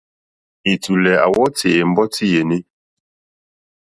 Ɛ̀tùlɛ̀ 0.71 1.15
à 1.25 1.27
wɔ́tì 1.35 1.67
ɛ̀mbɔ́tí 1.81 2.25
yèní. 2.33 2.57